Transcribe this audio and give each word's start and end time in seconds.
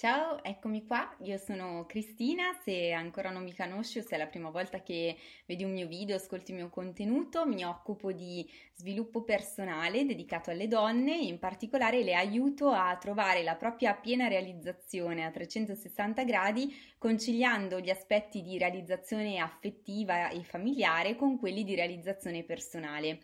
Ciao, 0.00 0.42
eccomi 0.42 0.86
qua, 0.86 1.14
io 1.24 1.36
sono 1.36 1.84
Cristina, 1.84 2.58
se 2.64 2.90
ancora 2.90 3.28
non 3.28 3.42
mi 3.42 3.54
conosci 3.54 3.98
o 3.98 4.02
se 4.02 4.14
è 4.14 4.18
la 4.18 4.28
prima 4.28 4.48
volta 4.48 4.80
che 4.80 5.14
vedi 5.44 5.62
un 5.62 5.72
mio 5.72 5.86
video, 5.86 6.16
ascolti 6.16 6.52
il 6.52 6.56
mio 6.56 6.70
contenuto, 6.70 7.44
mi 7.44 7.66
occupo 7.66 8.10
di 8.10 8.50
sviluppo 8.72 9.24
personale 9.24 10.06
dedicato 10.06 10.50
alle 10.50 10.68
donne, 10.68 11.14
in 11.18 11.38
particolare 11.38 12.02
le 12.02 12.14
aiuto 12.14 12.70
a 12.70 12.96
trovare 12.96 13.42
la 13.42 13.56
propria 13.56 13.92
piena 13.92 14.26
realizzazione 14.26 15.26
a 15.26 15.30
360 15.30 16.24
gradi, 16.24 16.74
conciliando 16.96 17.78
gli 17.78 17.90
aspetti 17.90 18.40
di 18.40 18.56
realizzazione 18.56 19.36
affettiva 19.36 20.30
e 20.30 20.42
familiare 20.44 21.14
con 21.14 21.38
quelli 21.38 21.62
di 21.62 21.74
realizzazione 21.74 22.42
personale. 22.42 23.18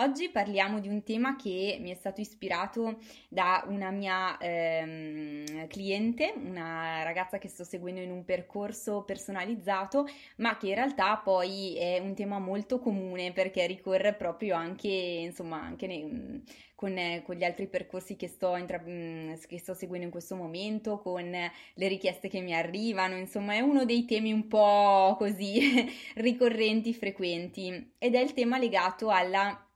Oggi 0.00 0.28
parliamo 0.28 0.78
di 0.78 0.86
un 0.86 1.02
tema 1.02 1.34
che 1.34 1.76
mi 1.80 1.90
è 1.90 1.94
stato 1.94 2.20
ispirato 2.20 2.98
da 3.28 3.64
una 3.66 3.90
mia 3.90 4.38
ehm, 4.38 5.66
cliente, 5.66 6.17
una 6.36 7.02
ragazza 7.02 7.38
che 7.38 7.48
sto 7.48 7.64
seguendo 7.64 8.00
in 8.00 8.10
un 8.10 8.24
percorso 8.24 9.02
personalizzato, 9.02 10.06
ma 10.36 10.56
che 10.56 10.68
in 10.68 10.74
realtà 10.74 11.16
poi 11.16 11.76
è 11.76 11.98
un 11.98 12.14
tema 12.14 12.38
molto 12.38 12.78
comune 12.78 13.32
perché 13.32 13.66
ricorre 13.66 14.14
proprio 14.14 14.56
anche, 14.56 14.88
insomma, 14.88 15.60
anche 15.60 15.86
nei, 15.86 16.42
con, 16.74 17.22
con, 17.24 17.34
gli 17.36 17.44
altri 17.44 17.66
percorsi 17.66 18.16
che 18.16 18.28
sto, 18.28 18.56
intra- 18.56 18.82
che 18.82 19.58
sto, 19.58 19.74
seguendo 19.74 20.06
in 20.06 20.12
questo 20.12 20.36
momento, 20.36 20.98
con 21.00 21.30
le 21.30 21.88
richieste 21.88 22.28
che 22.28 22.40
mi 22.40 22.54
arrivano, 22.54 23.16
insomma 23.16 23.54
è 23.54 23.60
uno 23.60 23.84
dei 23.84 24.04
temi 24.04 24.32
un 24.32 24.46
po' 24.48 25.16
così 25.18 25.86
ricorrenti, 26.16 26.94
frequenti. 26.94 27.92
Ed 27.98 28.14
è 28.14 28.20
il 28.20 28.32
tema 28.32 28.58
legato 28.58 29.10
alla 29.10 29.67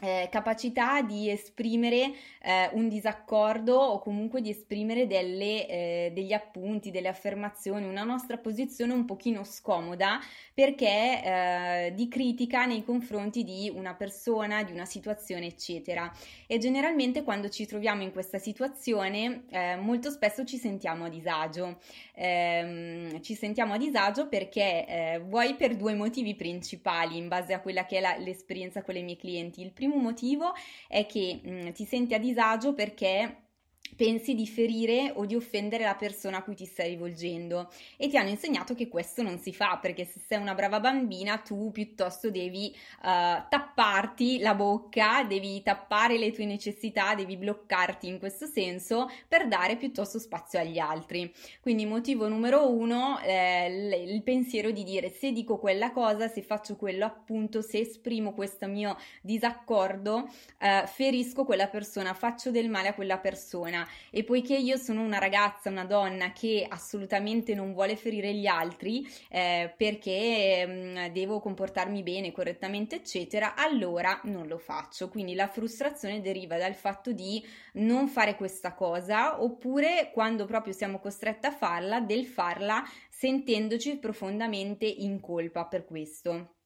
eh, 0.00 0.28
capacità 0.30 1.02
di 1.02 1.30
esprimere 1.30 2.12
eh, 2.42 2.70
un 2.72 2.88
disaccordo 2.88 3.76
o 3.76 3.98
comunque 3.98 4.40
di 4.40 4.50
esprimere 4.50 5.06
delle, 5.06 5.66
eh, 5.66 6.10
degli 6.14 6.32
appunti, 6.32 6.90
delle 6.90 7.08
affermazioni, 7.08 7.86
una 7.86 8.04
nostra 8.04 8.38
posizione 8.38 8.92
un 8.92 9.04
pochino 9.04 9.44
scomoda 9.44 10.18
perché 10.54 11.22
eh, 11.22 11.92
di 11.94 12.08
critica 12.08 12.66
nei 12.66 12.84
confronti 12.84 13.44
di 13.44 13.70
una 13.74 13.94
persona, 13.94 14.62
di 14.62 14.72
una 14.72 14.84
situazione, 14.84 15.46
eccetera. 15.46 16.10
E 16.46 16.58
generalmente 16.58 17.22
quando 17.22 17.48
ci 17.48 17.66
troviamo 17.66 18.02
in 18.02 18.12
questa 18.12 18.38
situazione 18.38 19.44
eh, 19.50 19.76
molto 19.76 20.10
spesso 20.10 20.44
ci 20.44 20.56
sentiamo 20.56 21.04
a 21.04 21.08
disagio. 21.08 21.78
Ehm, 22.14 23.20
ci 23.22 23.34
sentiamo 23.34 23.74
a 23.74 23.78
disagio 23.78 24.28
perché 24.28 24.86
eh, 24.86 25.22
vuoi 25.24 25.54
per 25.54 25.76
due 25.76 25.94
motivi 25.94 26.34
principali 26.34 27.16
in 27.16 27.28
base 27.28 27.52
a 27.52 27.60
quella 27.60 27.86
che 27.86 27.98
è 27.98 28.00
la, 28.00 28.16
l'esperienza 28.18 28.82
con 28.82 28.94
le 28.94 29.02
mie 29.02 29.16
clienti. 29.16 29.62
Il 29.62 29.72
primo 29.72 29.89
primo 29.90 30.02
motivo 30.02 30.52
è 30.88 31.06
che 31.06 31.40
mh, 31.42 31.72
ti 31.72 31.84
senti 31.84 32.14
a 32.14 32.18
disagio 32.18 32.74
perché 32.74 33.49
pensi 33.96 34.34
di 34.34 34.46
ferire 34.46 35.12
o 35.14 35.26
di 35.26 35.34
offendere 35.34 35.84
la 35.84 35.94
persona 35.94 36.38
a 36.38 36.42
cui 36.42 36.54
ti 36.54 36.64
stai 36.64 36.90
rivolgendo 36.90 37.70
e 37.96 38.08
ti 38.08 38.16
hanno 38.16 38.28
insegnato 38.28 38.74
che 38.74 38.88
questo 38.88 39.22
non 39.22 39.38
si 39.38 39.52
fa 39.52 39.78
perché 39.80 40.04
se 40.04 40.20
sei 40.26 40.38
una 40.38 40.54
brava 40.54 40.80
bambina 40.80 41.38
tu 41.38 41.70
piuttosto 41.70 42.30
devi 42.30 42.74
uh, 43.02 43.42
tapparti 43.48 44.38
la 44.38 44.54
bocca, 44.54 45.24
devi 45.24 45.62
tappare 45.62 46.18
le 46.18 46.32
tue 46.32 46.44
necessità, 46.44 47.14
devi 47.14 47.36
bloccarti 47.36 48.06
in 48.06 48.18
questo 48.18 48.46
senso 48.46 49.10
per 49.28 49.48
dare 49.48 49.76
piuttosto 49.76 50.18
spazio 50.18 50.58
agli 50.58 50.78
altri. 50.78 51.32
Quindi 51.60 51.86
motivo 51.86 52.28
numero 52.28 52.70
uno, 52.70 53.20
eh, 53.20 54.04
il 54.06 54.22
pensiero 54.22 54.70
di 54.70 54.84
dire 54.84 55.10
se 55.10 55.32
dico 55.32 55.58
quella 55.58 55.90
cosa, 55.92 56.28
se 56.28 56.42
faccio 56.42 56.76
quello 56.76 57.04
appunto, 57.04 57.62
se 57.62 57.80
esprimo 57.80 58.32
questo 58.32 58.66
mio 58.66 58.96
disaccordo, 59.22 60.28
eh, 60.58 60.84
ferisco 60.86 61.44
quella 61.44 61.68
persona, 61.68 62.14
faccio 62.14 62.50
del 62.50 62.68
male 62.68 62.88
a 62.88 62.94
quella 62.94 63.18
persona 63.18 63.79
e 64.10 64.24
poiché 64.24 64.56
io 64.56 64.76
sono 64.76 65.02
una 65.02 65.18
ragazza, 65.18 65.70
una 65.70 65.84
donna 65.84 66.32
che 66.32 66.66
assolutamente 66.68 67.54
non 67.54 67.72
vuole 67.72 67.96
ferire 67.96 68.34
gli 68.34 68.46
altri 68.46 69.06
eh, 69.28 69.72
perché 69.76 70.66
mh, 70.66 70.72
mm, 70.72 71.06
devo 71.12 71.40
comportarmi 71.40 72.02
bene, 72.02 72.32
correttamente, 72.32 72.96
eccetera, 72.96 73.54
allora 73.54 74.20
non 74.24 74.46
lo 74.46 74.58
faccio. 74.58 75.08
Quindi 75.08 75.34
la 75.34 75.48
frustrazione 75.48 76.20
deriva 76.20 76.56
dal 76.56 76.74
fatto 76.74 77.12
di 77.12 77.44
non 77.74 78.08
fare 78.08 78.34
questa 78.36 78.74
cosa 78.74 79.42
oppure 79.42 80.10
quando 80.12 80.44
proprio 80.44 80.72
siamo 80.72 80.98
costrette 80.98 81.48
a 81.48 81.52
farla, 81.52 82.00
del 82.00 82.26
farla 82.26 82.82
sentendoci 83.08 83.98
profondamente 83.98 84.86
in 84.86 85.20
colpa 85.20 85.66
per 85.66 85.84
questo. 85.84 86.59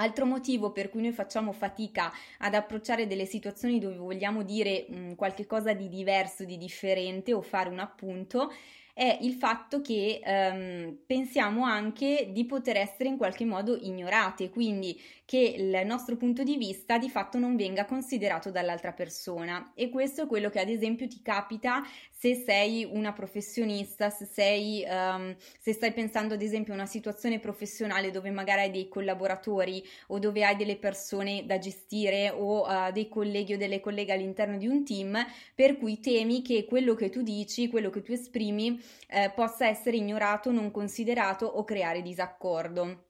Altro 0.00 0.26
motivo 0.26 0.70
per 0.72 0.90
cui 0.90 1.02
noi 1.02 1.12
facciamo 1.12 1.52
fatica 1.52 2.12
ad 2.38 2.54
approcciare 2.54 3.06
delle 3.06 3.26
situazioni 3.26 3.78
dove 3.78 3.96
vogliamo 3.96 4.42
dire 4.42 4.86
mh, 4.88 5.14
qualche 5.14 5.44
cosa 5.46 5.72
di 5.72 5.88
diverso, 5.88 6.44
di 6.44 6.56
differente 6.56 7.32
o 7.32 7.40
fare 7.42 7.68
un 7.68 7.80
appunto 7.80 8.50
è 8.94 9.18
il 9.22 9.34
fatto 9.34 9.80
che 9.80 10.20
ehm, 10.22 10.98
pensiamo 11.06 11.64
anche 11.64 12.30
di 12.32 12.44
poter 12.46 12.76
essere 12.76 13.08
in 13.08 13.16
qualche 13.16 13.44
modo 13.44 13.76
ignorate, 13.76 14.50
quindi 14.50 15.00
che 15.28 15.56
il 15.58 15.82
nostro 15.84 16.16
punto 16.16 16.42
di 16.42 16.56
vista 16.56 16.96
di 16.96 17.10
fatto 17.10 17.38
non 17.38 17.54
venga 17.54 17.84
considerato 17.84 18.50
dall'altra 18.50 18.94
persona 18.94 19.72
e 19.74 19.90
questo 19.90 20.22
è 20.22 20.26
quello 20.26 20.48
che 20.48 20.58
ad 20.58 20.70
esempio 20.70 21.06
ti 21.06 21.20
capita 21.20 21.82
se 22.10 22.34
sei 22.34 22.88
una 22.90 23.12
professionista, 23.12 24.08
se, 24.08 24.24
sei, 24.24 24.86
um, 24.88 25.36
se 25.60 25.74
stai 25.74 25.92
pensando 25.92 26.32
ad 26.32 26.40
esempio 26.40 26.72
a 26.72 26.76
una 26.76 26.86
situazione 26.86 27.40
professionale 27.40 28.10
dove 28.10 28.30
magari 28.30 28.62
hai 28.62 28.70
dei 28.70 28.88
collaboratori 28.88 29.86
o 30.06 30.18
dove 30.18 30.46
hai 30.46 30.56
delle 30.56 30.78
persone 30.78 31.44
da 31.44 31.58
gestire 31.58 32.30
o 32.30 32.66
uh, 32.66 32.90
dei 32.90 33.08
colleghi 33.08 33.52
o 33.52 33.58
delle 33.58 33.80
colleghe 33.80 34.14
all'interno 34.14 34.56
di 34.56 34.66
un 34.66 34.82
team, 34.82 35.22
per 35.54 35.76
cui 35.76 36.00
temi 36.00 36.40
che 36.40 36.64
quello 36.64 36.94
che 36.94 37.10
tu 37.10 37.20
dici, 37.20 37.68
quello 37.68 37.90
che 37.90 38.00
tu 38.00 38.12
esprimi 38.12 38.80
eh, 39.08 39.30
possa 39.34 39.66
essere 39.66 39.98
ignorato, 39.98 40.50
non 40.50 40.70
considerato 40.70 41.44
o 41.44 41.64
creare 41.64 42.00
disaccordo. 42.00 43.07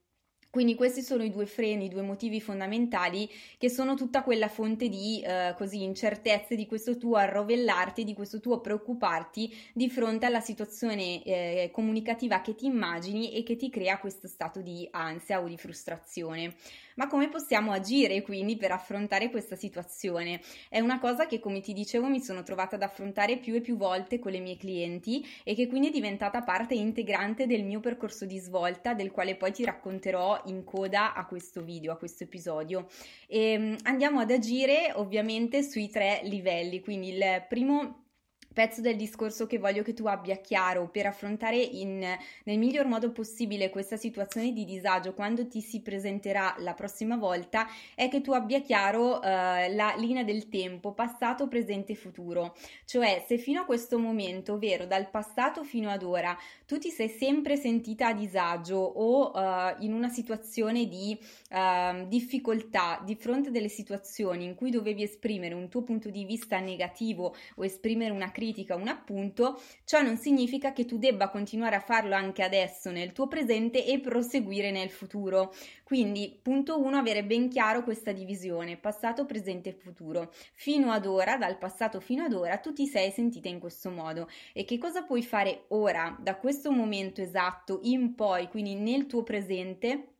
Quindi 0.49 0.73
questi 0.73 1.01
sono 1.01 1.23
i 1.23 1.29
due 1.29 1.45
freni, 1.45 1.85
i 1.85 1.89
due 1.89 2.01
motivi 2.01 2.41
fondamentali 2.41 3.29
che 3.57 3.69
sono 3.69 3.93
tutta 3.93 4.23
quella 4.23 4.47
fonte 4.47 4.89
di 4.89 5.21
eh, 5.21 5.53
così, 5.55 5.83
incertezze, 5.83 6.55
di 6.55 6.65
questo 6.65 6.97
tuo 6.97 7.17
arrovellarti, 7.17 8.03
di 8.03 8.15
questo 8.15 8.39
tuo 8.39 8.59
preoccuparti 8.59 9.55
di 9.73 9.89
fronte 9.89 10.25
alla 10.25 10.39
situazione 10.39 11.23
eh, 11.23 11.69
comunicativa 11.71 12.41
che 12.41 12.55
ti 12.55 12.65
immagini 12.65 13.33
e 13.33 13.43
che 13.43 13.55
ti 13.57 13.69
crea 13.69 13.99
questo 13.99 14.27
stato 14.27 14.61
di 14.61 14.87
ansia 14.91 15.39
o 15.39 15.47
di 15.47 15.57
frustrazione 15.57 16.55
ma 16.99 17.07
come 17.07 17.29
possiamo 17.29 17.71
agire 17.71 18.21
quindi 18.21 18.57
per 18.57 18.73
affrontare 18.73 19.29
questa 19.29 19.55
situazione? 19.55 20.41
È 20.67 20.81
una 20.81 20.99
cosa 20.99 21.27
che, 21.27 21.39
come 21.39 21.61
ti 21.61 21.71
dicevo, 21.71 22.09
mi 22.09 22.19
sono 22.19 22.43
trovata 22.43 22.75
ad 22.75 22.81
affrontare 22.81 23.37
più 23.37 23.55
e 23.55 23.61
più 23.61 23.77
volte 23.77 24.19
con 24.19 24.33
le 24.33 24.39
mie 24.39 24.57
clienti 24.57 25.25
e 25.45 25.55
che 25.55 25.67
quindi 25.67 25.87
è 25.87 25.91
diventata 25.91 26.41
parte 26.41 26.73
integrante 26.73 27.47
del 27.47 27.63
mio 27.63 27.79
percorso 27.79 28.25
di 28.25 28.37
svolta, 28.37 28.93
del 28.93 29.11
quale 29.11 29.37
poi 29.37 29.53
ti 29.53 29.63
racconterò 29.63 30.38
in 30.45 30.63
coda 30.63 31.13
a 31.13 31.25
questo 31.25 31.61
video, 31.61 31.91
a 31.91 31.97
questo 31.97 32.23
episodio. 32.23 32.87
E 33.27 33.51
ehm, 33.51 33.75
andiamo 33.83 34.19
ad 34.19 34.31
agire 34.31 34.91
ovviamente 34.95 35.63
sui 35.63 35.89
tre 35.89 36.21
livelli, 36.23 36.79
quindi 36.79 37.09
il 37.09 37.45
primo 37.47 38.08
pezzo 38.53 38.81
del 38.81 38.95
discorso 38.95 39.45
che 39.45 39.59
voglio 39.59 39.83
che 39.83 39.93
tu 39.93 40.05
abbia 40.07 40.37
chiaro 40.37 40.89
per 40.89 41.05
affrontare 41.05 41.57
in, 41.57 41.99
nel 41.99 42.57
miglior 42.57 42.85
modo 42.85 43.11
possibile 43.11 43.69
questa 43.69 43.95
situazione 43.95 44.51
di 44.51 44.65
disagio 44.65 45.13
quando 45.13 45.47
ti 45.47 45.61
si 45.61 45.81
presenterà 45.81 46.55
la 46.59 46.73
prossima 46.73 47.15
volta 47.15 47.67
è 47.95 48.09
che 48.09 48.21
tu 48.21 48.31
abbia 48.31 48.61
chiaro 48.61 49.21
eh, 49.21 49.73
la 49.73 49.93
linea 49.97 50.23
del 50.23 50.49
tempo, 50.49 50.93
passato, 50.93 51.47
presente 51.47 51.91
e 51.91 51.95
futuro. 51.95 52.55
Cioè, 52.85 53.23
se 53.27 53.37
fino 53.37 53.61
a 53.61 53.65
questo 53.65 53.99
momento, 53.99 54.53
ovvero 54.53 54.85
dal 54.85 55.09
passato 55.09 55.63
fino 55.63 55.89
ad 55.89 56.03
ora, 56.03 56.37
tu 56.65 56.77
ti 56.77 56.89
sei 56.89 57.09
sempre 57.09 57.55
sentita 57.55 58.07
a 58.07 58.13
disagio 58.13 58.77
o 58.77 59.31
eh, 59.35 59.75
in 59.79 59.93
una 59.93 60.09
situazione 60.09 60.87
di 60.87 61.17
eh, 61.49 62.05
difficoltà 62.07 63.01
di 63.05 63.15
fronte 63.15 63.51
delle 63.51 63.69
situazioni 63.69 64.45
in 64.45 64.55
cui 64.55 64.71
dovevi 64.71 65.03
esprimere 65.03 65.53
un 65.53 65.69
tuo 65.69 65.83
punto 65.83 66.09
di 66.09 66.25
vista 66.25 66.59
negativo 66.59 67.35
o 67.55 67.65
esprimere 67.65 68.11
una 68.11 68.31
critica, 68.31 68.38
un 68.75 68.87
appunto, 68.87 69.61
ciò 69.83 70.01
non 70.01 70.17
significa 70.17 70.71
che 70.71 70.85
tu 70.85 70.97
debba 70.97 71.29
continuare 71.29 71.75
a 71.75 71.81
farlo 71.81 72.15
anche 72.15 72.41
adesso 72.43 72.89
nel 72.91 73.11
tuo 73.11 73.27
presente 73.27 73.85
e 73.85 73.99
proseguire 73.99 74.71
nel 74.71 74.89
futuro. 74.89 75.53
Quindi, 75.83 76.39
punto 76.41 76.81
1, 76.81 76.97
avere 76.97 77.25
ben 77.25 77.49
chiaro 77.49 77.83
questa 77.83 78.11
divisione, 78.11 78.77
passato, 78.77 79.25
presente 79.25 79.69
e 79.69 79.73
futuro. 79.73 80.31
Fino 80.53 80.91
ad 80.91 81.05
ora, 81.05 81.37
dal 81.37 81.57
passato 81.57 81.99
fino 81.99 82.23
ad 82.23 82.33
ora, 82.33 82.57
tu 82.57 82.73
ti 82.73 82.87
sei 82.87 83.11
sentita 83.11 83.49
in 83.49 83.59
questo 83.59 83.89
modo. 83.89 84.27
E 84.53 84.63
che 84.65 84.77
cosa 84.77 85.03
puoi 85.03 85.23
fare 85.23 85.65
ora, 85.69 86.15
da 86.19 86.37
questo 86.37 86.71
momento 86.71 87.21
esatto 87.21 87.79
in 87.83 88.15
poi, 88.15 88.47
quindi 88.47 88.75
nel 88.75 89.05
tuo 89.05 89.23
presente? 89.23 90.18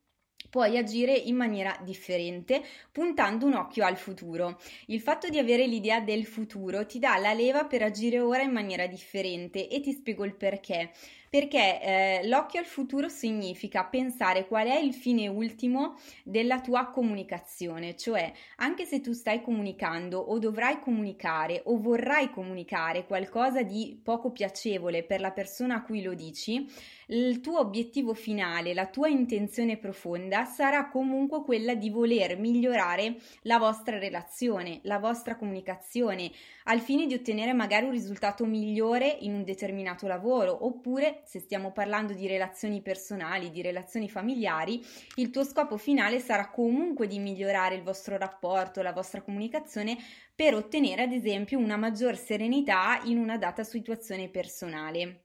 Puoi 0.50 0.78
agire 0.78 1.14
in 1.14 1.36
maniera 1.36 1.78
differente 1.84 2.64
puntando 2.92 3.46
un 3.46 3.54
occhio 3.54 3.86
al 3.86 3.98
futuro. 3.98 4.60
Il 4.88 5.00
fatto 5.00 5.30
di 5.30 5.38
avere 5.38 5.66
l'idea 5.68 6.00
del 6.00 6.26
futuro 6.26 6.86
ti 6.86 7.00
dà 7.00 7.18
la 7.18 7.34
leva 7.34 7.66
per 7.66 7.84
agire 7.84 8.20
ora 8.20 8.42
in 8.42 8.52
maniera 8.52 8.88
differente 8.88 9.68
e 9.68 9.80
ti 9.80 9.92
spiego 9.94 10.26
il 10.26 10.36
perché 10.36 10.92
perché 11.30 11.82
eh, 11.82 12.28
l'occhio 12.28 12.60
al 12.60 12.66
futuro 12.66 13.08
significa 13.08 13.86
pensare 13.86 14.48
qual 14.48 14.68
è 14.68 14.80
il 14.80 14.94
fine 14.94 15.28
ultimo 15.28 15.98
della 16.24 16.60
tua 16.60 16.88
comunicazione, 16.88 17.96
cioè 17.96 18.32
anche 18.58 18.86
se 18.86 19.00
tu 19.00 19.14
stai 19.14 19.42
comunicando 19.42 20.18
o 20.18 20.40
dovrai 20.40 20.80
comunicare 20.80 21.62
o 21.66 21.78
vorrai 21.78 22.32
comunicare 22.32 23.06
qualcosa 23.06 23.62
di 23.62 24.00
poco 24.02 24.32
piacevole 24.32 25.04
per 25.04 25.20
la 25.20 25.32
persona 25.32 25.76
a 25.76 25.84
cui 25.84 26.02
lo 26.02 26.14
dici, 26.14 26.68
il 27.08 27.42
tuo 27.42 27.60
obiettivo 27.60 28.14
finale, 28.14 28.74
la 28.74 28.86
tua 28.86 29.08
intenzione 29.08 29.78
profonda 29.78 30.46
sarà 30.46 30.90
comunque 30.90 31.44
quella 31.44 31.74
di 31.74 31.90
voler 31.90 32.38
migliorare 32.38 33.16
la 33.44 33.58
vostra 33.58 33.98
relazione, 33.98 34.80
la 34.84 35.00
vostra 35.00 35.36
comunicazione, 35.36 36.32
al 36.66 36.80
fine 36.80 37.08
di 37.08 37.16
ottenere 37.16 37.54
magari 37.54 37.86
un 37.86 37.92
risultato 37.92 38.46
migliore 38.46 39.18
in 39.22 39.34
un 39.34 39.44
determinato 39.44 40.06
lavoro 40.06 40.66
oppure 40.66 41.19
se 41.26 41.40
stiamo 41.40 41.72
parlando 41.72 42.14
di 42.14 42.28
relazioni 42.28 42.82
personali, 42.82 43.52
di 43.52 43.62
relazioni 43.62 44.10
familiari, 44.10 44.84
il 45.16 45.30
tuo 45.30 45.44
scopo 45.44 45.78
finale 45.78 46.20
sarà 46.20 46.50
comunque 46.50 47.08
di 47.08 47.20
migliorare 47.20 47.76
il 47.76 47.84
vostro 47.84 48.18
rapporto, 48.18 48.82
la 48.82 48.94
vostra 48.94 49.22
comunicazione 49.22 49.98
per 50.36 50.56
ottenere 50.56 51.04
ad 51.04 51.12
esempio 51.12 51.60
una 51.60 51.78
maggior 51.78 52.16
serenità 52.16 53.02
in 53.06 53.18
una 53.18 53.38
data 53.38 53.64
situazione 53.64 54.30
personale. 54.30 55.24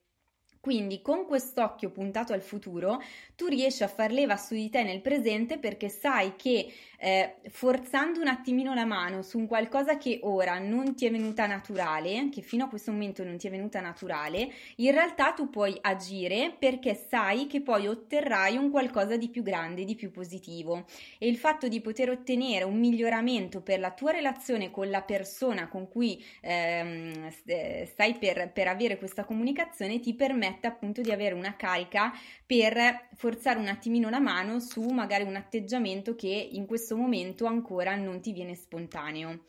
Quindi 0.65 0.99
con 1.03 1.27
quest'occhio 1.27 1.91
puntato 1.91 2.33
al 2.33 2.41
futuro 2.41 2.99
tu 3.35 3.45
riesci 3.45 3.83
a 3.83 3.87
far 3.87 4.11
leva 4.11 4.35
su 4.35 4.55
di 4.55 4.67
te 4.71 4.81
nel 4.81 4.99
presente 4.99 5.59
perché 5.59 5.89
sai 5.89 6.35
che 6.35 6.73
eh, 7.05 7.35
forzando 7.49 8.19
un 8.19 8.25
attimino 8.25 8.73
la 8.73 8.83
mano 8.83 9.21
su 9.21 9.37
un 9.37 9.45
qualcosa 9.45 9.95
che 9.95 10.21
ora 10.23 10.57
non 10.57 10.95
ti 10.95 11.05
è 11.05 11.11
venuta 11.11 11.45
naturale, 11.45 12.29
che 12.31 12.41
fino 12.41 12.65
a 12.65 12.67
questo 12.67 12.91
momento 12.91 13.23
non 13.23 13.37
ti 13.37 13.45
è 13.45 13.51
venuta 13.51 13.79
naturale, 13.79 14.51
in 14.77 14.91
realtà 14.91 15.31
tu 15.33 15.51
puoi 15.51 15.77
agire 15.81 16.55
perché 16.57 16.95
sai 16.95 17.45
che 17.45 17.61
poi 17.61 17.85
otterrai 17.85 18.57
un 18.57 18.71
qualcosa 18.71 19.17
di 19.17 19.29
più 19.29 19.43
grande, 19.43 19.83
di 19.83 19.93
più 19.93 20.09
positivo. 20.09 20.85
E 21.19 21.27
il 21.27 21.37
fatto 21.37 21.67
di 21.67 21.79
poter 21.79 22.09
ottenere 22.09 22.65
un 22.65 22.79
miglioramento 22.79 23.61
per 23.61 23.79
la 23.79 23.91
tua 23.91 24.09
relazione 24.09 24.71
con 24.71 24.89
la 24.89 25.03
persona 25.03 25.67
con 25.67 25.87
cui 25.87 26.25
ehm, 26.41 27.29
eh, 27.45 27.87
stai 27.87 28.15
per, 28.15 28.49
per 28.51 28.67
avere 28.67 28.97
questa 28.97 29.25
comunicazione 29.25 29.99
ti 29.99 30.15
permette 30.15 30.65
appunto 30.65 31.01
di 31.01 31.11
avere 31.11 31.35
una 31.35 31.55
carica 31.55 32.11
per 32.47 33.09
forzare 33.13 33.59
un 33.59 33.67
attimino 33.67 34.09
la 34.09 34.19
mano 34.19 34.59
su 34.59 34.81
magari 34.81 35.23
un 35.23 35.35
atteggiamento 35.35 36.15
che 36.15 36.49
in 36.51 36.65
questo 36.65 36.93
momento 36.95 37.45
ancora 37.45 37.95
non 37.95 38.21
ti 38.21 38.31
viene 38.31 38.55
spontaneo. 38.55 39.43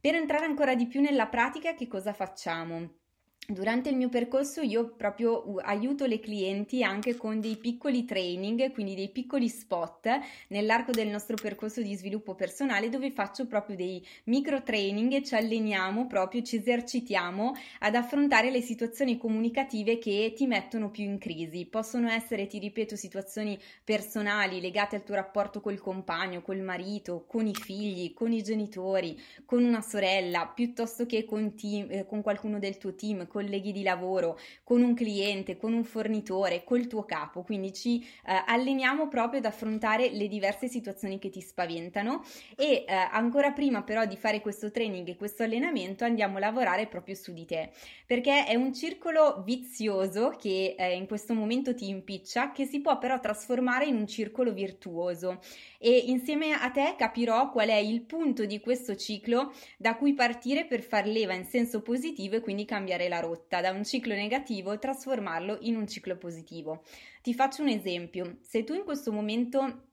Per 0.00 0.14
entrare 0.14 0.44
ancora 0.44 0.74
di 0.74 0.86
più 0.86 1.00
nella 1.00 1.26
pratica, 1.26 1.74
che 1.74 1.86
cosa 1.86 2.12
facciamo? 2.12 3.05
Durante 3.48 3.90
il 3.90 3.96
mio 3.96 4.08
percorso 4.08 4.60
io 4.60 4.88
proprio 4.88 5.58
aiuto 5.58 6.04
le 6.06 6.18
clienti 6.18 6.82
anche 6.82 7.14
con 7.14 7.38
dei 7.38 7.54
piccoli 7.54 8.04
training, 8.04 8.72
quindi 8.72 8.96
dei 8.96 9.08
piccoli 9.08 9.48
spot 9.48 10.18
nell'arco 10.48 10.90
del 10.90 11.06
nostro 11.06 11.36
percorso 11.40 11.80
di 11.80 11.94
sviluppo 11.94 12.34
personale 12.34 12.88
dove 12.88 13.12
faccio 13.12 13.46
proprio 13.46 13.76
dei 13.76 14.04
micro 14.24 14.64
training 14.64 15.12
e 15.12 15.22
ci 15.22 15.36
alleniamo 15.36 16.08
proprio, 16.08 16.42
ci 16.42 16.56
esercitiamo 16.56 17.54
ad 17.78 17.94
affrontare 17.94 18.50
le 18.50 18.60
situazioni 18.62 19.16
comunicative 19.16 19.98
che 19.98 20.32
ti 20.34 20.48
mettono 20.48 20.90
più 20.90 21.04
in 21.04 21.18
crisi. 21.18 21.66
Possono 21.66 22.10
essere, 22.10 22.48
ti 22.48 22.58
ripeto, 22.58 22.96
situazioni 22.96 23.56
personali 23.84 24.60
legate 24.60 24.96
al 24.96 25.04
tuo 25.04 25.14
rapporto 25.14 25.60
col 25.60 25.78
compagno, 25.78 26.42
col 26.42 26.62
marito, 26.62 27.24
con 27.28 27.46
i 27.46 27.54
figli, 27.54 28.12
con 28.12 28.32
i 28.32 28.42
genitori, 28.42 29.16
con 29.44 29.62
una 29.62 29.82
sorella, 29.82 30.50
piuttosto 30.52 31.06
che 31.06 31.24
con, 31.24 31.54
team, 31.54 31.86
eh, 31.90 32.06
con 32.06 32.22
qualcuno 32.22 32.58
del 32.58 32.76
tuo 32.76 32.92
team 32.96 33.28
colleghi 33.36 33.70
di 33.70 33.82
lavoro, 33.82 34.38
con 34.64 34.80
un 34.80 34.94
cliente, 34.94 35.58
con 35.58 35.74
un 35.74 35.84
fornitore, 35.84 36.64
col 36.64 36.86
tuo 36.86 37.04
capo. 37.04 37.42
Quindi 37.42 37.74
ci 37.74 38.00
eh, 38.00 38.42
alleniamo 38.46 39.08
proprio 39.08 39.40
ad 39.40 39.44
affrontare 39.44 40.08
le 40.08 40.26
diverse 40.26 40.68
situazioni 40.68 41.18
che 41.18 41.28
ti 41.28 41.42
spaventano 41.42 42.24
e 42.56 42.84
eh, 42.86 42.94
ancora 42.94 43.52
prima 43.52 43.82
però 43.82 44.06
di 44.06 44.16
fare 44.16 44.40
questo 44.40 44.70
training 44.70 45.06
e 45.08 45.16
questo 45.16 45.42
allenamento 45.42 46.04
andiamo 46.04 46.38
a 46.38 46.40
lavorare 46.40 46.86
proprio 46.86 47.14
su 47.14 47.34
di 47.34 47.44
te, 47.44 47.72
perché 48.06 48.46
è 48.46 48.54
un 48.54 48.72
circolo 48.72 49.42
vizioso 49.44 50.34
che 50.38 50.74
eh, 50.78 50.94
in 50.94 51.06
questo 51.06 51.34
momento 51.34 51.74
ti 51.74 51.88
impiccia, 51.88 52.52
che 52.52 52.64
si 52.64 52.80
può 52.80 52.96
però 52.96 53.20
trasformare 53.20 53.84
in 53.84 53.96
un 53.96 54.06
circolo 54.06 54.52
virtuoso. 54.52 55.40
E 55.78 56.04
insieme 56.06 56.52
a 56.52 56.70
te 56.70 56.94
capirò 56.96 57.50
qual 57.50 57.68
è 57.68 57.76
il 57.76 58.00
punto 58.00 58.46
di 58.46 58.60
questo 58.60 58.96
ciclo 58.96 59.52
da 59.76 59.94
cui 59.94 60.14
partire 60.14 60.64
per 60.64 60.80
far 60.80 61.06
leva 61.06 61.34
in 61.34 61.44
senso 61.44 61.82
positivo 61.82 62.36
e 62.36 62.40
quindi 62.40 62.64
cambiare 62.64 63.08
la 63.08 63.20
rotta 63.20 63.25
da 63.60 63.70
un 63.70 63.84
ciclo 63.84 64.14
negativo 64.14 64.78
trasformarlo 64.78 65.58
in 65.60 65.76
un 65.76 65.86
ciclo 65.86 66.16
positivo. 66.16 66.82
Ti 67.22 67.34
faccio 67.34 67.62
un 67.62 67.68
esempio. 67.68 68.38
Se 68.42 68.64
tu 68.64 68.74
in 68.74 68.84
questo 68.84 69.12
momento 69.12 69.86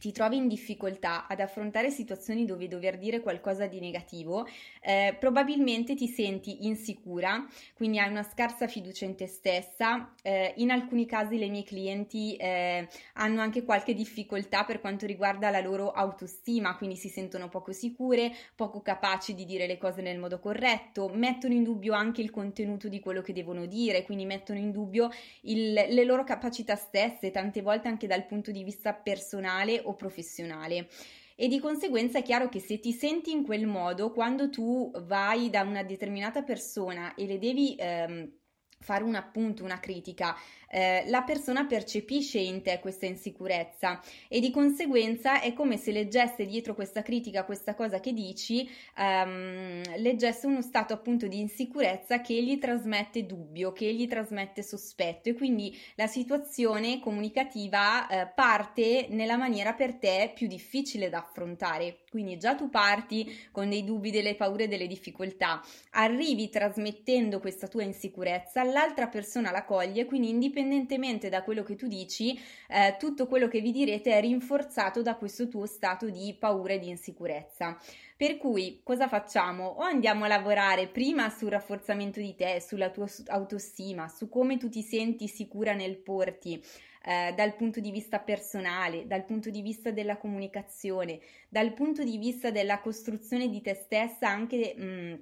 ti 0.00 0.12
trovi 0.12 0.38
in 0.38 0.48
difficoltà 0.48 1.26
ad 1.26 1.40
affrontare 1.40 1.90
situazioni 1.90 2.46
dove 2.46 2.66
dover 2.66 2.98
dire 2.98 3.20
qualcosa 3.20 3.66
di 3.66 3.78
negativo, 3.80 4.46
eh, 4.80 5.14
probabilmente 5.20 5.94
ti 5.94 6.08
senti 6.08 6.66
insicura, 6.66 7.46
quindi 7.74 7.98
hai 7.98 8.08
una 8.08 8.22
scarsa 8.22 8.66
fiducia 8.66 9.04
in 9.04 9.14
te 9.14 9.26
stessa. 9.26 10.14
Eh, 10.22 10.54
in 10.56 10.70
alcuni 10.70 11.04
casi 11.04 11.36
le 11.36 11.48
mie 11.48 11.64
clienti 11.64 12.34
eh, 12.36 12.88
hanno 13.14 13.42
anche 13.42 13.62
qualche 13.62 13.92
difficoltà 13.92 14.64
per 14.64 14.80
quanto 14.80 15.04
riguarda 15.04 15.50
la 15.50 15.60
loro 15.60 15.90
autostima, 15.90 16.76
quindi 16.76 16.96
si 16.96 17.08
sentono 17.08 17.48
poco 17.48 17.72
sicure, 17.72 18.32
poco 18.56 18.80
capaci 18.80 19.34
di 19.34 19.44
dire 19.44 19.66
le 19.66 19.76
cose 19.76 20.00
nel 20.00 20.18
modo 20.18 20.40
corretto, 20.40 21.08
mettono 21.08 21.52
in 21.52 21.62
dubbio 21.62 21.92
anche 21.92 22.22
il 22.22 22.30
contenuto 22.30 22.88
di 22.88 23.00
quello 23.00 23.20
che 23.20 23.34
devono 23.34 23.66
dire, 23.66 24.02
quindi 24.02 24.24
mettono 24.24 24.58
in 24.58 24.70
dubbio 24.70 25.10
il, 25.42 25.72
le 25.72 26.04
loro 26.04 26.24
capacità 26.24 26.74
stesse, 26.74 27.30
tante 27.30 27.60
volte 27.60 27.88
anche 27.88 28.06
dal 28.06 28.24
punto 28.24 28.50
di 28.50 28.64
vista 28.64 28.94
personale 28.94 29.82
o 29.90 29.94
professionale. 29.94 30.88
E 31.36 31.48
di 31.48 31.58
conseguenza 31.58 32.18
è 32.18 32.22
chiaro 32.22 32.48
che 32.48 32.60
se 32.60 32.80
ti 32.80 32.92
senti 32.92 33.30
in 33.30 33.44
quel 33.44 33.66
modo, 33.66 34.12
quando 34.12 34.50
tu 34.50 34.90
vai 35.04 35.48
da 35.48 35.62
una 35.62 35.82
determinata 35.82 36.42
persona 36.42 37.14
e 37.14 37.26
le 37.26 37.38
devi 37.38 37.74
ehm, 37.78 38.30
fare 38.78 39.04
un 39.04 39.14
appunto, 39.14 39.64
una 39.64 39.80
critica, 39.80 40.36
eh, 40.70 41.04
la 41.08 41.22
persona 41.22 41.64
percepisce 41.64 42.38
in 42.38 42.62
te 42.62 42.78
questa 42.80 43.06
insicurezza 43.06 44.00
e 44.28 44.38
di 44.38 44.50
conseguenza 44.50 45.40
è 45.40 45.52
come 45.52 45.76
se 45.76 45.90
leggesse 45.90 46.46
dietro 46.46 46.74
questa 46.74 47.02
critica, 47.02 47.44
questa 47.44 47.74
cosa 47.74 47.98
che 47.98 48.12
dici, 48.12 48.68
ehm, 48.96 49.96
leggesse 49.96 50.46
uno 50.46 50.62
stato 50.62 50.92
appunto 50.92 51.26
di 51.26 51.40
insicurezza 51.40 52.20
che 52.20 52.40
gli 52.42 52.58
trasmette 52.58 53.26
dubbio, 53.26 53.72
che 53.72 53.92
gli 53.92 54.06
trasmette 54.06 54.62
sospetto 54.62 55.28
e 55.28 55.34
quindi 55.34 55.76
la 55.96 56.06
situazione 56.06 57.00
comunicativa 57.00 58.06
eh, 58.06 58.32
parte 58.32 59.08
nella 59.10 59.36
maniera 59.36 59.72
per 59.72 59.94
te 59.94 60.30
più 60.34 60.46
difficile 60.46 61.08
da 61.08 61.18
affrontare. 61.18 62.02
Quindi 62.10 62.38
già 62.38 62.54
tu 62.54 62.70
parti 62.70 63.48
con 63.52 63.68
dei 63.68 63.84
dubbi, 63.84 64.10
delle 64.10 64.34
paure, 64.34 64.68
delle 64.68 64.86
difficoltà, 64.86 65.62
arrivi 65.90 66.48
trasmettendo 66.48 67.38
questa 67.40 67.68
tua 67.68 67.82
insicurezza, 67.82 68.64
l'altra 68.64 69.06
persona 69.08 69.50
la 69.50 69.64
coglie, 69.64 70.04
quindi 70.04 70.28
indipendentemente 70.28 70.59
indipendentemente 70.60 71.28
da 71.28 71.42
quello 71.42 71.62
che 71.62 71.74
tu 71.74 71.86
dici, 71.86 72.38
eh, 72.68 72.96
tutto 72.98 73.26
quello 73.26 73.48
che 73.48 73.60
vi 73.60 73.72
direte 73.72 74.12
è 74.12 74.20
rinforzato 74.20 75.02
da 75.02 75.16
questo 75.16 75.48
tuo 75.48 75.66
stato 75.66 76.08
di 76.08 76.36
paura 76.38 76.74
e 76.74 76.78
di 76.78 76.88
insicurezza. 76.88 77.78
Per 78.16 78.36
cui 78.36 78.80
cosa 78.82 79.08
facciamo? 79.08 79.66
O 79.66 79.80
andiamo 79.80 80.24
a 80.24 80.28
lavorare 80.28 80.88
prima 80.88 81.30
sul 81.30 81.50
rafforzamento 81.50 82.20
di 82.20 82.34
te, 82.34 82.60
sulla 82.60 82.90
tua 82.90 83.06
autostima, 83.28 84.08
su 84.08 84.28
come 84.28 84.58
tu 84.58 84.68
ti 84.68 84.82
senti 84.82 85.26
sicura 85.26 85.72
nel 85.72 85.96
porti, 85.96 86.62
eh, 87.02 87.32
dal 87.34 87.54
punto 87.56 87.80
di 87.80 87.90
vista 87.90 88.18
personale, 88.18 89.06
dal 89.06 89.24
punto 89.24 89.48
di 89.48 89.62
vista 89.62 89.90
della 89.90 90.18
comunicazione, 90.18 91.20
dal 91.48 91.72
punto 91.72 92.04
di 92.04 92.18
vista 92.18 92.50
della 92.50 92.80
costruzione 92.80 93.48
di 93.48 93.60
te 93.62 93.74
stessa 93.74 94.28
anche... 94.28 94.74
Mh, 94.76 94.84
mm, 94.84 95.14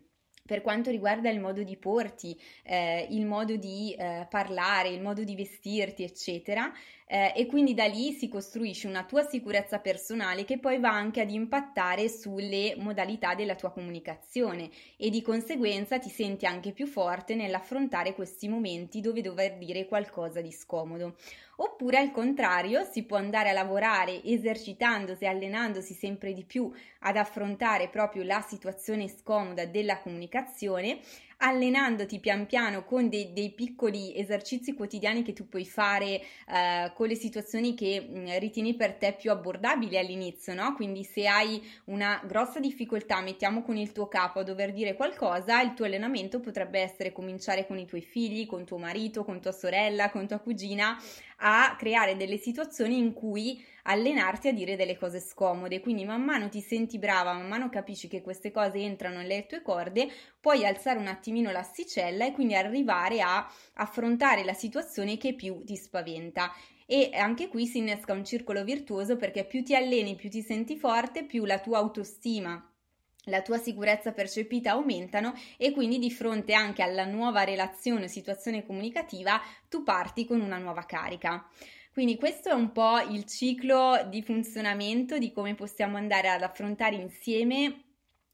per 0.48 0.62
quanto 0.62 0.90
riguarda 0.90 1.28
il 1.28 1.40
modo 1.40 1.62
di 1.62 1.76
porti, 1.76 2.34
eh, 2.62 3.06
il 3.10 3.26
modo 3.26 3.54
di 3.56 3.94
eh, 3.94 4.26
parlare, 4.30 4.88
il 4.88 5.02
modo 5.02 5.22
di 5.22 5.36
vestirti, 5.36 6.04
eccetera, 6.04 6.72
eh, 7.10 7.32
e 7.34 7.46
quindi 7.46 7.72
da 7.72 7.86
lì 7.86 8.12
si 8.12 8.28
costruisce 8.28 8.86
una 8.86 9.04
tua 9.04 9.22
sicurezza 9.22 9.78
personale 9.78 10.44
che 10.44 10.58
poi 10.58 10.78
va 10.78 10.90
anche 10.90 11.22
ad 11.22 11.30
impattare 11.30 12.06
sulle 12.08 12.74
modalità 12.76 13.34
della 13.34 13.54
tua 13.54 13.70
comunicazione 13.70 14.68
e 14.98 15.08
di 15.08 15.22
conseguenza 15.22 15.98
ti 15.98 16.10
senti 16.10 16.44
anche 16.44 16.72
più 16.72 16.86
forte 16.86 17.34
nell'affrontare 17.34 18.14
questi 18.14 18.46
momenti 18.46 19.00
dove 19.00 19.22
dover 19.22 19.56
dire 19.56 19.86
qualcosa 19.86 20.42
di 20.42 20.52
scomodo. 20.52 21.16
Oppure 21.60 21.98
al 21.98 22.12
contrario, 22.12 22.84
si 22.84 23.02
può 23.02 23.16
andare 23.16 23.48
a 23.48 23.52
lavorare 23.52 24.22
esercitandosi, 24.22 25.26
allenandosi 25.26 25.92
sempre 25.92 26.32
di 26.32 26.44
più 26.44 26.70
ad 27.00 27.16
affrontare 27.16 27.88
proprio 27.88 28.22
la 28.22 28.44
situazione 28.46 29.08
scomoda 29.08 29.64
della 29.64 29.98
comunicazione 29.98 31.00
allenandoti 31.38 32.18
pian 32.18 32.46
piano 32.46 32.84
con 32.84 33.08
dei, 33.08 33.32
dei 33.32 33.50
piccoli 33.50 34.16
esercizi 34.16 34.74
quotidiani 34.74 35.22
che 35.22 35.32
tu 35.32 35.48
puoi 35.48 35.64
fare 35.64 36.20
eh, 36.48 36.92
con 36.94 37.06
le 37.06 37.14
situazioni 37.14 37.74
che 37.74 38.04
mm, 38.08 38.26
ritieni 38.38 38.74
per 38.74 38.94
te 38.94 39.14
più 39.18 39.30
abbordabili 39.30 39.96
all'inizio, 39.96 40.54
no? 40.54 40.74
Quindi 40.74 41.04
se 41.04 41.26
hai 41.26 41.62
una 41.84 42.20
grossa 42.24 42.58
difficoltà, 42.58 43.20
mettiamo 43.20 43.62
con 43.62 43.76
il 43.76 43.92
tuo 43.92 44.08
capo 44.08 44.40
a 44.40 44.42
dover 44.42 44.72
dire 44.72 44.94
qualcosa, 44.94 45.60
il 45.60 45.74
tuo 45.74 45.84
allenamento 45.84 46.40
potrebbe 46.40 46.80
essere 46.80 47.12
cominciare 47.12 47.66
con 47.66 47.78
i 47.78 47.86
tuoi 47.86 48.02
figli, 48.02 48.46
con 48.46 48.64
tuo 48.64 48.78
marito, 48.78 49.24
con 49.24 49.40
tua 49.40 49.52
sorella, 49.52 50.10
con 50.10 50.26
tua 50.26 50.38
cugina, 50.38 50.96
a 51.40 51.76
creare 51.76 52.16
delle 52.16 52.36
situazioni 52.36 52.98
in 52.98 53.12
cui 53.12 53.64
allenarti 53.88 54.48
a 54.48 54.52
dire 54.52 54.76
delle 54.76 54.96
cose 54.96 55.18
scomode. 55.18 55.80
Quindi 55.80 56.04
man 56.04 56.22
mano 56.22 56.48
ti 56.48 56.60
senti 56.60 56.98
brava, 56.98 57.32
man 57.32 57.48
mano 57.48 57.68
capisci 57.68 58.08
che 58.08 58.22
queste 58.22 58.50
cose 58.50 58.78
entrano 58.78 59.18
nelle 59.18 59.46
tue 59.46 59.62
corde, 59.62 60.08
puoi 60.40 60.64
alzare 60.64 60.98
un 60.98 61.08
attimino 61.08 61.50
l'asticella 61.50 62.26
e 62.26 62.32
quindi 62.32 62.54
arrivare 62.54 63.20
a 63.20 63.50
affrontare 63.74 64.44
la 64.44 64.54
situazione 64.54 65.16
che 65.16 65.34
più 65.34 65.62
ti 65.64 65.76
spaventa. 65.76 66.52
E 66.86 67.10
anche 67.14 67.48
qui 67.48 67.66
si 67.66 67.78
innesca 67.78 68.12
un 68.12 68.24
circolo 68.24 68.64
virtuoso 68.64 69.16
perché 69.16 69.44
più 69.44 69.62
ti 69.62 69.74
alleni, 69.74 70.14
più 70.14 70.30
ti 70.30 70.42
senti 70.42 70.76
forte, 70.76 71.24
più 71.24 71.44
la 71.44 71.58
tua 71.58 71.78
autostima 71.78 72.62
la 73.28 73.42
tua 73.42 73.58
sicurezza 73.58 74.12
percepita 74.12 74.70
aumentano 74.70 75.34
e 75.56 75.72
quindi 75.72 75.98
di 75.98 76.10
fronte 76.10 76.54
anche 76.54 76.82
alla 76.82 77.04
nuova 77.04 77.44
relazione 77.44 78.04
o 78.04 78.08
situazione 78.08 78.64
comunicativa 78.64 79.38
tu 79.68 79.82
parti 79.82 80.24
con 80.24 80.40
una 80.40 80.56
nuova 80.56 80.84
carica. 80.84 81.46
Quindi 81.98 82.16
questo 82.16 82.50
è 82.50 82.52
un 82.52 82.70
po' 82.70 83.00
il 83.00 83.24
ciclo 83.24 84.06
di 84.08 84.22
funzionamento 84.22 85.18
di 85.18 85.32
come 85.32 85.56
possiamo 85.56 85.96
andare 85.96 86.28
ad 86.28 86.42
affrontare 86.42 86.94
insieme 86.94 87.87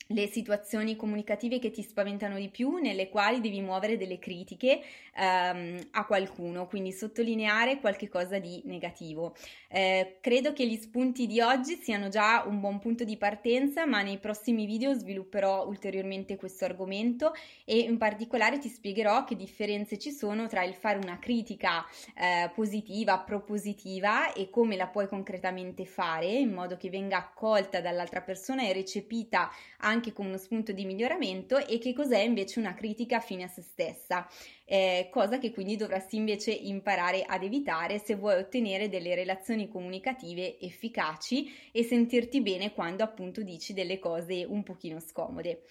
le 0.09 0.27
situazioni 0.27 0.97
comunicative 0.97 1.59
che 1.59 1.71
ti 1.71 1.83
spaventano 1.83 2.37
di 2.37 2.49
più, 2.49 2.77
nelle 2.77 3.09
quali 3.09 3.41
devi 3.41 3.61
muovere 3.61 3.97
delle 3.97 4.19
critiche 4.19 4.83
ehm, 5.17 5.89
a 5.93 6.05
qualcuno, 6.05 6.67
quindi 6.67 6.93
sottolineare 6.93 7.81
qualche 7.81 8.09
cosa 8.09 8.39
di 8.39 8.61
negativo. 8.67 9.35
Eh, 9.69 10.19
credo 10.21 10.53
che 10.53 10.67
gli 10.67 10.77
spunti 10.77 11.27
di 11.27 11.41
oggi 11.41 11.77
siano 11.83 12.09
già 12.09 12.45
un 12.47 12.61
buon 12.61 12.79
punto 12.79 13.05
di 13.05 13.17
partenza, 13.17 13.87
ma 13.87 14.03
nei 14.03 14.19
prossimi 14.19 14.67
video 14.67 14.95
svilupperò 14.95 15.67
ulteriormente 15.67 16.37
questo 16.37 16.65
argomento 16.65 17.33
e 17.65 17.79
in 17.79 17.99
particolare 17.99 18.59
ti 18.59 18.69
spiegherò 18.69 19.25
che 19.25 19.37
differenze 19.37 19.99
ci 19.99 20.11
sono 20.11 20.47
tra 20.47 20.63
il 20.63 20.75
fare 20.75 20.99
una 20.99 21.19
critica 21.19 21.85
eh, 22.15 22.51
positiva, 22.55 23.19
propositiva 23.19 24.33
e 24.33 24.51
come 24.51 24.77
la 24.77 24.87
puoi 24.87 25.09
concretamente 25.09 25.85
fare 25.85 26.27
in 26.27 26.53
modo 26.53 26.77
che 26.77 26.91
venga 26.91 27.17
accolta 27.17 27.81
dall'altra 27.81 28.21
persona 28.21 28.67
e 28.67 28.73
recepita 28.73 29.51
anche 29.79 29.94
anche 29.95 30.13
come 30.13 30.29
uno 30.29 30.37
spunto 30.37 30.73
di 30.73 30.85
miglioramento 30.85 31.57
e 31.57 31.79
che 31.79 31.93
cos'è 31.95 32.19
invece 32.19 32.59
una 32.59 32.75
critica 32.75 33.21
fine 33.21 33.45
a 33.45 33.49
se 33.49 33.63
stessa, 33.63 34.29
eh, 34.65 35.09
cosa 35.11 35.39
che 35.39 35.53
quindi 35.53 35.77
dovresti 35.77 36.17
invece 36.17 36.51
imparare 36.51 37.23
ad 37.23 37.43
evitare 37.43 37.99
se 37.99 38.17
vuoi 38.17 38.37
ottenere 38.37 38.89
delle 38.89 39.15
relazioni 39.15 39.69
comunicative 39.69 40.59
efficaci 40.59 41.51
e 41.73 41.83
sentirti 41.83 42.41
bene 42.43 42.73
quando 42.73 43.03
appunto 43.03 43.43
dici 43.43 43.73
delle 43.73 43.99
cose 43.99 44.45
un 44.45 44.63
pochino 44.63 45.01
scomode. 45.01 45.63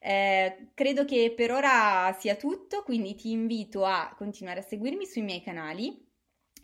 Eh, 0.00 0.68
credo 0.74 1.04
che 1.04 1.32
per 1.34 1.50
ora 1.50 2.14
sia 2.18 2.36
tutto, 2.36 2.82
quindi 2.82 3.14
ti 3.14 3.30
invito 3.30 3.84
a 3.84 4.14
continuare 4.16 4.60
a 4.60 4.62
seguirmi 4.62 5.04
sui 5.04 5.22
miei 5.22 5.42
canali 5.42 6.05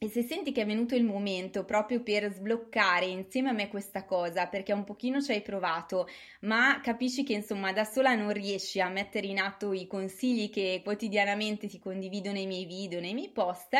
e 0.02 0.08
se 0.08 0.22
senti 0.24 0.50
che 0.50 0.62
è 0.62 0.66
venuto 0.66 0.96
il 0.96 1.04
momento 1.04 1.64
proprio 1.64 2.02
per 2.02 2.28
sbloccare 2.32 3.06
insieme 3.06 3.50
a 3.50 3.52
me 3.52 3.68
questa 3.68 4.04
cosa, 4.04 4.48
perché 4.48 4.72
un 4.72 4.82
pochino 4.82 5.20
ci 5.20 5.30
hai 5.30 5.42
provato, 5.42 6.08
ma 6.40 6.80
capisci 6.82 7.22
che 7.22 7.34
insomma 7.34 7.72
da 7.72 7.84
sola 7.84 8.16
non 8.16 8.32
riesci 8.32 8.80
a 8.80 8.88
mettere 8.88 9.28
in 9.28 9.38
atto 9.38 9.72
i 9.72 9.86
consigli 9.86 10.50
che 10.50 10.80
quotidianamente 10.82 11.68
ti 11.68 11.78
condivido 11.78 12.32
nei 12.32 12.46
miei 12.46 12.64
video, 12.64 12.98
nei 12.98 13.14
miei 13.14 13.30
post, 13.30 13.76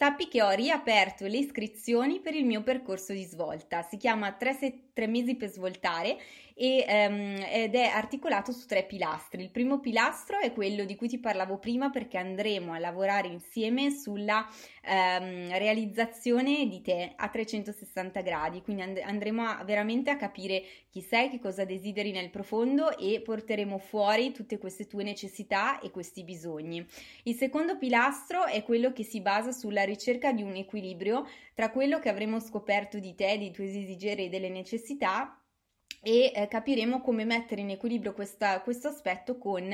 sappi 0.00 0.28
che 0.28 0.40
ho 0.40 0.48
riaperto 0.48 1.26
le 1.26 1.36
iscrizioni 1.36 2.20
per 2.20 2.34
il 2.34 2.46
mio 2.46 2.62
percorso 2.62 3.12
di 3.12 3.22
svolta. 3.24 3.82
Si 3.82 3.98
chiama 3.98 4.32
3, 4.32 4.92
3 4.94 5.06
mesi 5.06 5.34
per 5.34 5.50
svoltare 5.50 6.16
e, 6.60 6.84
um, 7.08 7.42
ed 7.50 7.74
è 7.74 7.86
articolato 7.86 8.52
su 8.52 8.66
tre 8.66 8.84
pilastri. 8.84 9.42
Il 9.42 9.50
primo 9.50 9.80
pilastro 9.80 10.38
è 10.38 10.52
quello 10.52 10.84
di 10.84 10.94
cui 10.94 11.08
ti 11.08 11.18
parlavo 11.18 11.56
prima 11.56 11.88
perché 11.88 12.18
andremo 12.18 12.74
a 12.74 12.78
lavorare 12.78 13.28
insieme 13.28 13.90
sulla 13.90 14.46
um, 14.86 15.56
realizzazione 15.56 16.66
di 16.68 16.82
te 16.82 17.14
a 17.16 17.28
360 17.28 18.20
gradi, 18.20 18.60
quindi 18.60 18.82
and- 18.82 19.00
andremo 19.02 19.42
a, 19.42 19.64
veramente 19.64 20.10
a 20.10 20.16
capire 20.16 20.62
chi 20.90 21.00
sei, 21.00 21.30
che 21.30 21.38
cosa 21.38 21.64
desideri 21.64 22.10
nel 22.10 22.28
profondo 22.28 22.94
e 22.98 23.22
porteremo 23.22 23.78
fuori 23.78 24.32
tutte 24.32 24.58
queste 24.58 24.86
tue 24.86 25.02
necessità 25.02 25.80
e 25.80 25.90
questi 25.90 26.24
bisogni. 26.24 26.86
Il 27.22 27.36
secondo 27.36 27.78
pilastro 27.78 28.44
è 28.44 28.62
quello 28.64 28.92
che 28.92 29.04
si 29.04 29.22
basa 29.22 29.50
sulla 29.50 29.84
ricerca 29.90 30.32
di 30.32 30.42
un 30.42 30.54
equilibrio 30.54 31.26
tra 31.54 31.70
quello 31.70 31.98
che 31.98 32.08
avremo 32.08 32.40
scoperto 32.40 32.98
di 32.98 33.14
te, 33.14 33.38
dei 33.38 33.50
tuoi 33.50 33.70
desideri 33.70 34.26
e 34.26 34.28
delle 34.28 34.48
necessità 34.48 35.40
e 36.02 36.32
eh, 36.34 36.48
capiremo 36.48 37.00
come 37.00 37.24
mettere 37.24 37.60
in 37.60 37.70
equilibrio 37.70 38.14
questa, 38.14 38.60
questo 38.62 38.88
aspetto 38.88 39.36
con 39.36 39.70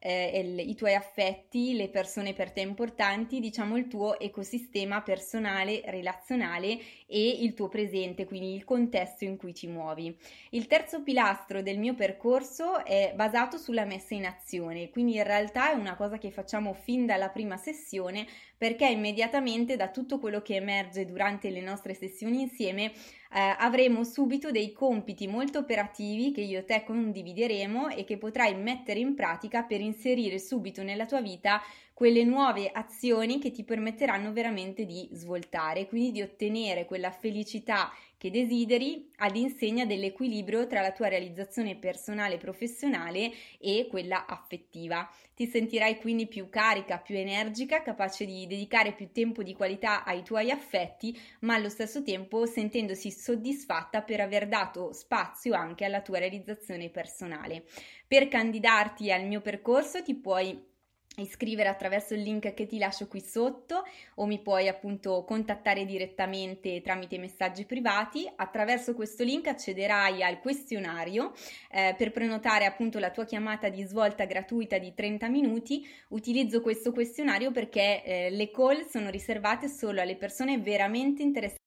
eh, 0.00 0.40
il, 0.40 0.68
i 0.68 0.74
tuoi 0.74 0.94
affetti, 0.94 1.74
le 1.74 1.88
persone 1.88 2.32
per 2.32 2.52
te 2.52 2.60
importanti, 2.60 3.40
diciamo 3.40 3.76
il 3.76 3.88
tuo 3.88 4.18
ecosistema 4.18 5.02
personale, 5.02 5.82
relazionale 5.86 6.78
e 7.06 7.28
il 7.28 7.54
tuo 7.54 7.68
presente, 7.68 8.24
quindi 8.24 8.54
il 8.54 8.64
contesto 8.64 9.24
in 9.24 9.36
cui 9.36 9.52
ti 9.52 9.66
muovi. 9.66 10.16
Il 10.50 10.66
terzo 10.66 11.02
pilastro 11.02 11.62
del 11.62 11.78
mio 11.78 11.94
percorso 11.94 12.84
è 12.84 13.12
basato 13.14 13.56
sulla 13.56 13.84
messa 13.84 14.14
in 14.14 14.26
azione, 14.26 14.90
quindi 14.90 15.16
in 15.16 15.24
realtà 15.24 15.72
è 15.72 15.74
una 15.74 15.96
cosa 15.96 16.18
che 16.18 16.30
facciamo 16.30 16.74
fin 16.74 17.06
dalla 17.06 17.28
prima 17.28 17.56
sessione 17.56 18.26
perché 18.58 18.86
immediatamente 18.86 19.76
da 19.76 19.88
tutto 19.88 20.18
quello 20.18 20.42
che 20.42 20.56
emerge 20.56 21.06
durante 21.06 21.48
le 21.48 21.60
nostre 21.60 21.94
sessioni 21.94 22.40
insieme 22.42 22.92
eh, 23.32 23.54
avremo 23.58 24.04
subito 24.04 24.50
dei 24.50 24.72
compiti 24.72 25.28
molto 25.28 25.60
operativi 25.60 26.32
che 26.32 26.40
io 26.40 26.58
e 26.58 26.64
te 26.64 26.82
condivideremo 26.84 27.88
e 27.88 28.04
che 28.04 28.18
potrai 28.18 28.54
mettere 28.56 28.98
in 28.98 29.14
pratica 29.14 29.62
per 29.62 29.80
inserire 29.80 30.38
subito 30.38 30.82
nella 30.82 31.06
tua 31.06 31.20
vita 31.20 31.62
quelle 31.98 32.22
nuove 32.22 32.70
azioni 32.72 33.40
che 33.40 33.50
ti 33.50 33.64
permetteranno 33.64 34.32
veramente 34.32 34.86
di 34.86 35.08
svoltare, 35.12 35.88
quindi 35.88 36.12
di 36.12 36.22
ottenere 36.22 36.84
quella 36.84 37.10
felicità 37.10 37.90
che 38.18 38.30
desideri 38.30 39.08
all'insegna 39.18 39.86
dell'equilibrio 39.86 40.66
tra 40.66 40.80
la 40.80 40.92
tua 40.92 41.08
realizzazione 41.08 41.76
personale 41.76 42.34
e 42.34 42.38
professionale 42.38 43.30
e 43.58 43.86
quella 43.88 44.26
affettiva. 44.26 45.08
Ti 45.34 45.46
sentirai 45.46 45.98
quindi 45.98 46.26
più 46.26 46.48
carica, 46.50 46.98
più 46.98 47.16
energica, 47.16 47.80
capace 47.80 48.26
di 48.26 48.46
dedicare 48.48 48.92
più 48.92 49.12
tempo 49.12 49.44
di 49.44 49.54
qualità 49.54 50.04
ai 50.04 50.24
tuoi 50.24 50.50
affetti, 50.50 51.16
ma 51.40 51.54
allo 51.54 51.68
stesso 51.68 52.02
tempo 52.02 52.44
sentendosi 52.44 53.12
soddisfatta 53.12 54.02
per 54.02 54.20
aver 54.20 54.48
dato 54.48 54.92
spazio 54.92 55.54
anche 55.54 55.84
alla 55.84 56.02
tua 56.02 56.18
realizzazione 56.18 56.90
personale. 56.90 57.64
Per 58.06 58.26
candidarti 58.26 59.12
al 59.12 59.26
mio 59.26 59.40
percorso 59.40 60.02
ti 60.02 60.16
puoi 60.16 60.76
iscrivere 61.22 61.68
attraverso 61.68 62.14
il 62.14 62.22
link 62.22 62.54
che 62.54 62.66
ti 62.66 62.78
lascio 62.78 63.06
qui 63.06 63.20
sotto 63.20 63.84
o 64.16 64.26
mi 64.26 64.40
puoi 64.40 64.68
appunto 64.68 65.24
contattare 65.24 65.84
direttamente 65.84 66.80
tramite 66.80 67.18
messaggi 67.18 67.64
privati. 67.64 68.30
Attraverso 68.36 68.94
questo 68.94 69.24
link 69.24 69.46
accederai 69.46 70.22
al 70.22 70.40
questionario 70.40 71.32
eh, 71.70 71.94
per 71.96 72.10
prenotare 72.12 72.64
appunto 72.64 72.98
la 72.98 73.10
tua 73.10 73.24
chiamata 73.24 73.68
di 73.68 73.82
svolta 73.82 74.24
gratuita 74.24 74.78
di 74.78 74.94
30 74.94 75.28
minuti. 75.28 75.86
Utilizzo 76.08 76.60
questo 76.60 76.92
questionario 76.92 77.50
perché 77.50 78.02
eh, 78.02 78.30
le 78.30 78.50
call 78.50 78.86
sono 78.86 79.10
riservate 79.10 79.68
solo 79.68 80.00
alle 80.00 80.16
persone 80.16 80.58
veramente 80.58 81.22
interessate 81.22 81.66